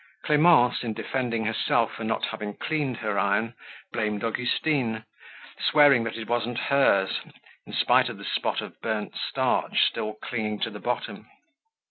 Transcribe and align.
Clemence, 0.23 0.81
in 0.81 0.95
defending 0.95 1.45
herself 1.45 1.93
for 1.93 2.03
not 2.03 2.25
having 2.25 2.57
cleaned 2.57 2.97
her 2.97 3.19
iron, 3.19 3.53
blamed 3.93 4.23
Augustine, 4.23 5.05
swearing 5.59 6.05
that 6.05 6.17
it 6.17 6.27
wasn't 6.27 6.57
hers, 6.57 7.19
in 7.67 7.73
spite 7.73 8.09
of 8.09 8.17
the 8.17 8.25
spot 8.25 8.61
of 8.61 8.81
burned 8.81 9.13
starch 9.13 9.83
still 9.83 10.15
clinging 10.15 10.59
to 10.61 10.71
the 10.71 10.79
bottom. 10.79 11.27